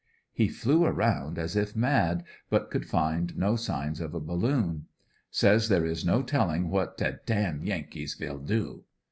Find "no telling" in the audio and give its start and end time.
6.03-6.71